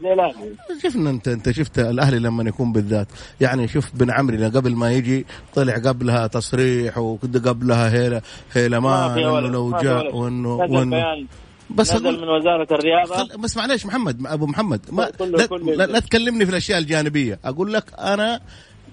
[0.82, 3.08] شفنا انت أنت شفت الأهلي لما يكون بالذات.
[3.40, 8.20] يعني شوف بن عمري قبل ما يجي طلع قبلها تصريح وقبلها هيلا
[8.52, 10.16] هيلا ما لو جاء.
[10.16, 11.26] وانه وانه
[11.70, 13.16] بس نزل من وزارة الرياضة.
[13.16, 13.38] خل...
[13.38, 17.38] بس معليش محمد أبو محمد ما كله- لا, كله لا, لا تكلمني في الأشياء الجانبية.
[17.44, 18.40] أقول لك أنا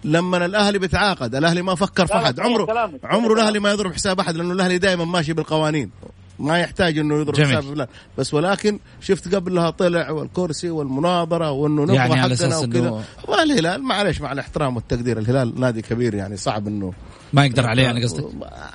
[0.03, 2.37] لما الأهلي بيتعاقد الأهلي ما فكر في أحد.
[2.37, 3.33] صحيح عمره كلامك، عمره.
[3.33, 5.91] الأهلي ما يضرب حساب أحد لأنه الأهلي دائما ماشي بالقوانين.
[6.39, 7.47] ما يحتاج إنه يضرب جميل.
[7.57, 13.03] حساب فلان بس ولكن شفت قبلها طلع والكرسي والمناظرة وإنه نبغى يعني على حقنا وكذا.
[13.27, 16.93] والهلال معلش مع الاحترام والتقدير الهلال نادي كبير يعني صعب إنه
[17.35, 18.25] ما يقدر عليه يعني قصدك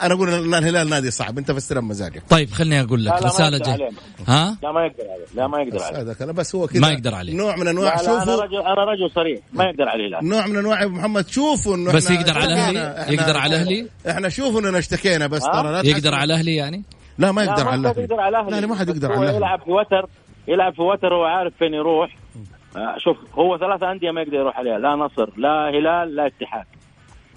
[0.02, 3.26] أنا أقول الهلال نادي صعب أنت فسر بمزاجك طيب خليني أقول لك لا، لا، ما
[3.26, 3.72] رسالة يقدر جاي.
[3.74, 3.90] عليه.
[4.28, 6.00] ها؟ لا ما يقدر عليه لا ما يقدر عليه.
[6.00, 6.80] هذا كلام بس هو كذا.
[6.80, 7.36] ما يقدر عليه.
[7.36, 8.42] نوع من لا أنواع لا أنا شوفوا.
[8.44, 10.18] رجل أنا رجل صريح ما يقدر عليه لا.
[10.22, 12.46] نوع من أنواع يا أبو محمد شوفوا إنه بس يقدر على.
[12.54, 16.14] الاهلي يقدر على الاهلي إحنا شوفوا إننا اشتكينا بس؟ ترى لا يقدر.
[16.14, 16.82] على الاهلي يعني؟
[17.18, 18.88] لا ما لا، يقدر على ما حد الاهلي يقدر على الاهلي لا لا ما حد
[18.88, 20.08] يقدر على الاهلي يلعب في وتر
[20.48, 22.16] يلعب في وتر هو عارف فين يروح.
[22.76, 26.64] آه، شوف هو ثلاثة أندية ما يقدر يروح عليها لا نصر لا هلال لا اتحاد.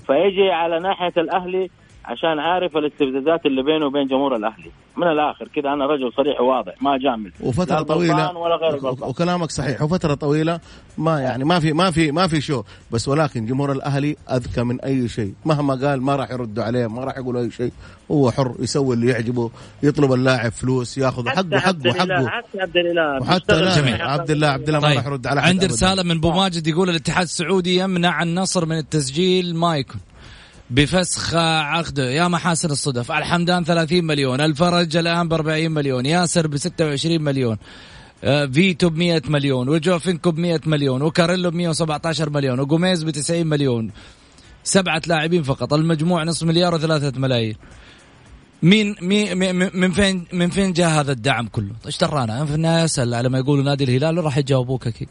[0.07, 1.69] فيجي على ناحية الأهلي
[2.05, 4.71] عشان عارف الاستفزازات اللي بينه وبين جمهور الأهلي.
[4.97, 7.31] من الآخر كذا أنا رجل صريح وواضح ما جامل.
[7.41, 8.13] وفترة لا طويلة.
[8.13, 9.81] البلطان ولا غير البلطان وكلامك صحيح.
[9.81, 10.59] وفترة طويلة
[10.97, 12.63] ما يعني ما في ما في ما في شو.
[12.91, 15.33] بس ولكن جمهور الأهلي أذكى من أي شيء.
[15.45, 17.71] مهما قال ما راح يردوا عليه ما راح يقولوا أي شيء.
[18.11, 19.51] هو حر يسوي اللي يعجبه
[19.83, 22.27] يطلب اللاعب فلوس ياخذ حقه حقه حقه.
[22.27, 24.01] حتى عبد الإله وحتى جميل.
[24.01, 25.65] عبد الله عبد الله ما راح طيب يرد على أحد عندي.
[25.65, 29.55] رسالة من أبو ماجد يقول الاتحاد السعودي يمنع النصر من التسجيل.
[29.55, 30.01] مايكون
[30.69, 36.57] بفسخ عقده يا محاسن الصدف الحمدان 30 مليون الفرج الآن ب 40 مليون ياسر ب
[36.57, 37.57] 26 مليون
[38.23, 43.09] آه، فيتو ب 100 مليون وجوفينكو ب 100 مليون وكاريلو ب 117 مليون وجوميز ب
[43.09, 43.91] 90 مليون
[44.63, 47.55] سبعة لاعبين فقط المجموع نصف مليار وثلاثة ملايين
[48.63, 49.37] مين مين
[49.77, 53.29] من فين من فين جاء هذا الدعم كله؟ إيش درانا؟ أنا في النهاية أسأل على
[53.29, 55.09] ما يقولوا نادي الهلال راح يجاوبوك أكيد.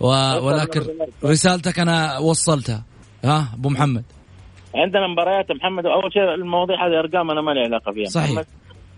[0.00, 0.06] و...
[0.46, 0.82] ولكن
[1.24, 2.84] رسالتك أنا وصلتها
[3.24, 4.04] ها أبو محمد
[4.76, 8.04] عندنا مباريات محمد اول شيء المواضيع هذه أرقام أنا ما لي علاقة فيها.
[8.04, 8.30] صحيح.
[8.30, 8.46] محمد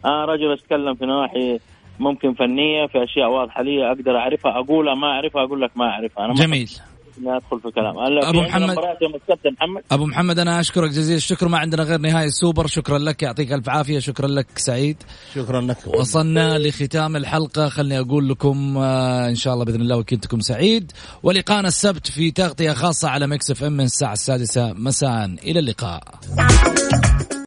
[0.05, 1.59] أنا رجل أتكلم في نواحي
[1.99, 6.25] ممكن فنية في أشياء واضحة لي أقدر أعرفها أقولها ما أعرفها أقول لك ما أعرفها.
[6.25, 6.71] أنا ما جميل.
[7.19, 8.77] اني أدخل في كلام عندنا محمد.
[9.03, 9.83] يوم السبت محمد.
[9.93, 11.17] أبو محمد أنا أشكرك جزيل.
[11.17, 13.99] الشكر ما عندنا غير نهاية السوبر شكرا لك يعطيك ألف عافية.
[13.99, 14.97] شكرا لك سعيد.
[15.35, 15.77] شكرا لك.
[15.87, 17.69] وصلنا لختام الحلقة.
[17.69, 20.93] خلني أقول لكم آه، إن شاء الله بإذن الله و weekend كم سعيد.
[21.23, 24.73] ولقانا السبت في تغطية خاصة على Mix FM من الساعة السادسة.
[24.73, 25.25] مساء.
[25.25, 26.03] إلى اللقاء.